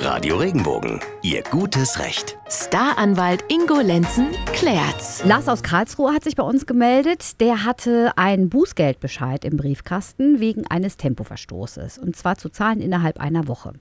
Radio 0.00 0.36
Regenbogen, 0.36 1.00
Ihr 1.22 1.42
gutes 1.42 1.98
Recht. 1.98 2.38
Staranwalt 2.48 3.44
Ingo 3.48 3.80
Lenzen 3.80 4.28
klärt's. 4.52 5.24
Lars 5.24 5.48
aus 5.48 5.62
Karlsruhe 5.62 6.14
hat 6.14 6.22
sich 6.24 6.36
bei 6.36 6.44
uns 6.44 6.66
gemeldet. 6.66 7.40
Der 7.40 7.64
hatte 7.64 8.12
einen 8.16 8.48
Bußgeldbescheid 8.48 9.44
im 9.44 9.56
Briefkasten 9.56 10.38
wegen 10.38 10.66
eines 10.68 10.96
Tempoverstoßes. 10.96 11.98
Und 11.98 12.14
zwar 12.14 12.38
zu 12.38 12.48
zahlen 12.48 12.80
innerhalb 12.80 13.18
einer 13.18 13.48
Woche. 13.48 13.72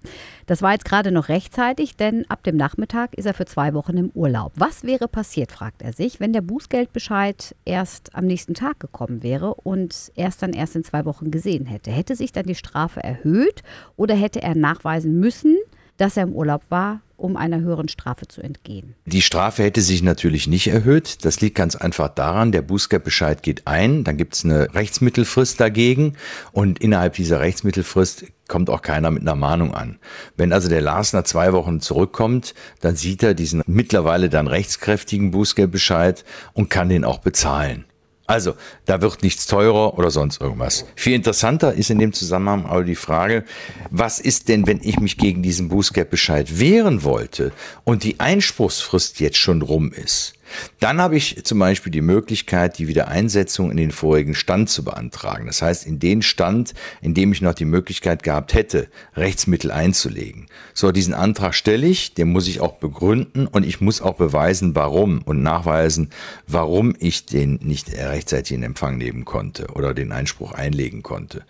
Das 0.48 0.64
war 0.64 0.72
jetzt 0.72 0.86
gerade 0.86 1.12
noch 1.12 1.30
rechtzeitig, 1.30 1.96
denn 1.96 2.26
ab 2.30 2.44
dem 2.44 2.58
Nachmittag 2.58 3.14
ist 3.14 3.26
er 3.26 3.36
für 3.36 3.46
zwei 3.46 3.76
Wochen 3.76 3.96
im 3.96 4.10
Urlaub. 4.16 4.54
Was 4.56 4.84
wäre 4.84 5.08
passiert, 5.08 5.52
fragt 5.52 5.84
er 5.84 5.94
sich, 5.94 6.20
wenn 6.20 6.34
der 6.34 6.42
Bußgeldbescheid 6.42 7.56
erst 7.64 8.16
am 8.16 8.26
nächsten 8.26 8.56
Tag 8.56 8.80
gekommen 8.80 9.22
wäre 9.22 9.54
und 9.54 10.12
erst 10.16 10.42
dann 10.42 10.54
erst 10.54 10.76
in 10.76 10.84
zwei 10.84 11.06
Wochen 11.06 11.30
gesehen 11.30 11.68
hätte? 11.68 11.92
Hätte 11.92 12.16
sich 12.16 12.32
dann 12.32 12.48
die 12.48 12.56
Strafe 12.56 13.04
erhöht 13.04 13.62
oder 13.96 14.16
hätte 14.16 14.42
er 14.42 14.56
nachweisen 14.56 15.20
müssen, 15.20 15.57
dass 15.98 16.18
er 16.18 16.24
im 16.24 16.34
Urlaub 16.34 16.62
war, 16.70 17.02
um 17.18 17.36
einer 17.36 17.60
höheren 17.60 17.90
Strafe 17.90 18.28
zu 18.28 18.42
entgehen. 18.42 18.94
Die 19.06 19.24
Strafe 19.24 19.64
hätte 19.64 19.82
sich 19.82 20.04
natürlich 20.04 20.48
nicht 20.48 20.68
erhöht. 20.68 21.26
Das 21.26 21.42
liegt 21.42 21.56
ganz 21.56 21.76
einfach 21.76 22.10
daran, 22.10 22.52
der 22.52 22.62
Bußgeldbescheid 22.62 23.42
geht 23.42 23.66
ein, 23.66 24.04
dann 24.04 24.18
gibt 24.18 24.36
es 24.36 24.46
eine 24.46 24.74
Rechtsmittelfrist 24.74 25.60
dagegen 25.60 26.14
und 26.52 26.80
innerhalb 26.80 27.14
dieser 27.14 27.40
Rechtsmittelfrist 27.40 28.26
kommt 28.48 28.70
auch 28.70 28.82
keiner 28.82 29.12
mit 29.12 29.24
einer 29.24 29.36
Mahnung 29.36 29.74
an. 29.74 29.98
Wenn 30.38 30.54
also 30.54 30.70
der 30.70 30.82
Lars 30.82 31.12
nach 31.14 31.24
zwei 31.24 31.52
Wochen 31.54 31.82
zurückkommt, 31.82 32.54
dann 32.82 32.96
sieht 32.96 33.24
er 33.24 33.34
diesen 33.34 33.64
mittlerweile 33.66 34.30
dann 34.30 34.48
rechtskräftigen 34.48 35.32
Bußgeldbescheid 35.32 36.24
und 36.54 36.70
kann 36.70 36.90
den 36.90 37.04
auch 37.04 37.20
bezahlen. 37.20 37.86
Also, 38.28 38.56
da 38.86 39.02
wird 39.02 39.24
nichts 39.24 39.48
teurer 39.48 39.98
oder 39.98 40.12
sonst 40.12 40.42
irgendwas. 40.42 40.86
Viel 40.96 41.14
interessanter 41.14 41.74
ist 41.74 41.90
in 41.90 41.98
dem 41.98 42.12
Zusammenhang 42.12 42.66
aber 42.66 42.84
die 42.84 42.96
Frage, 42.96 43.46
was 43.90 44.20
ist 44.20 44.50
denn, 44.50 44.68
wenn 44.68 44.82
ich 44.84 45.00
mich 45.00 45.18
gegen 45.18 45.42
diesen 45.42 45.70
Bußgeldbescheid 45.70 46.60
wehren 46.60 47.04
wollte 47.04 47.54
und 47.86 48.04
die 48.04 48.20
Einspruchsfrist 48.20 49.22
jetzt 49.22 49.38
schon 49.38 49.62
rum 49.62 49.94
ist? 49.94 50.37
Dann 50.80 51.02
habe 51.02 51.16
ich 51.16 51.44
zum 51.44 51.60
Beispiel 51.60 51.92
die 51.92 52.02
Möglichkeit, 52.02 52.78
die 52.78 52.88
Wiedereinsetzung 52.88 53.72
in 53.72 53.78
den 53.78 53.92
vorigen 53.92 54.36
Stand 54.36 54.70
zu 54.70 54.84
beantragen. 54.84 55.48
Das 55.48 55.62
heißt, 55.62 55.86
in 55.86 56.00
den 56.00 56.22
Stand, 56.22 56.74
in 57.02 57.14
dem 57.14 57.32
ich 57.32 57.42
noch 57.42 57.54
die 57.54 57.66
Möglichkeit 57.66 58.24
gehabt 58.24 58.54
hätte, 58.54 58.88
Rechtsmittel 59.16 59.72
einzulegen. 59.72 60.48
So, 60.74 60.92
diesen 60.92 61.14
Antrag 61.14 61.54
stelle 61.54 61.88
ich, 61.88 62.14
den 62.14 62.30
muss 62.30 62.48
ich 62.48 62.62
auch 62.62 62.74
begründen 62.74 63.48
und 63.48 63.66
ich 63.66 63.82
muss 63.82 64.02
auch 64.02 64.16
beweisen, 64.16 64.76
warum 64.76 65.22
und 65.24 65.42
nachweisen, 65.42 66.10
warum 66.48 66.96
ich 67.00 67.26
den 67.26 67.60
nicht 67.62 67.94
rechtzeitig 67.94 68.56
in 68.56 68.64
Empfang 68.64 68.98
nehmen 68.98 69.26
konnte 69.26 69.68
oder 69.74 69.94
den 69.94 70.12
Einspruch 70.12 70.54
einlegen 70.54 71.04
konnte. 71.04 71.44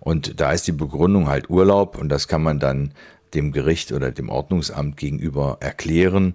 Und 0.00 0.40
da 0.40 0.52
ist 0.52 0.66
die 0.66 0.72
Begründung 0.72 1.28
halt 1.28 1.50
Urlaub 1.50 1.98
und 1.98 2.08
das 2.08 2.28
kann 2.28 2.42
man 2.42 2.58
dann 2.58 2.92
dem 3.34 3.52
Gericht 3.52 3.92
oder 3.92 4.10
dem 4.10 4.28
Ordnungsamt 4.28 4.96
gegenüber 4.96 5.58
erklären 5.60 6.34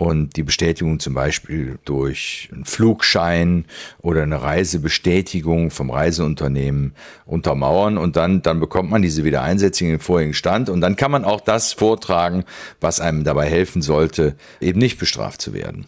und 0.00 0.36
die 0.36 0.42
Bestätigung 0.42 0.98
zum 0.98 1.12
Beispiel 1.12 1.78
durch 1.84 2.48
einen 2.54 2.64
Flugschein 2.64 3.66
oder 4.00 4.22
eine 4.22 4.40
Reisebestätigung 4.40 5.70
vom 5.70 5.90
Reiseunternehmen 5.90 6.94
untermauern 7.26 7.98
und 7.98 8.16
dann, 8.16 8.40
dann 8.40 8.60
bekommt 8.60 8.90
man 8.90 9.02
diese 9.02 9.24
Wiedereinsetzung 9.24 9.88
in 9.88 9.94
den 9.94 10.00
vorigen 10.00 10.32
Stand 10.32 10.70
und 10.70 10.80
dann 10.80 10.96
kann 10.96 11.10
man 11.10 11.26
auch 11.26 11.42
das 11.42 11.74
vortragen, 11.74 12.44
was 12.80 12.98
einem 12.98 13.24
dabei 13.24 13.46
helfen 13.46 13.82
sollte, 13.82 14.36
eben 14.58 14.78
nicht 14.78 14.98
bestraft 14.98 15.42
zu 15.42 15.52
werden. 15.52 15.84